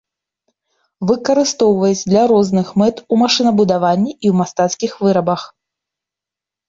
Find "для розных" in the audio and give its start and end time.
2.13-2.67